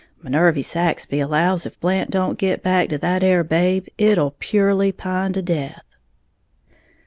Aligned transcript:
Minervy 0.23 0.63
Saxby 0.65 1.19
allows 1.19 1.67
if 1.67 1.79
Blant 1.79 2.09
don't 2.09 2.39
git 2.39 2.63
back 2.63 2.89
to 2.89 2.97
that 2.97 3.21
'ere 3.21 3.43
babe, 3.43 3.85
it'll 3.99 4.33
purely 4.39 4.91
pine 4.91 5.31
to 5.33 5.43
death." 5.43 5.83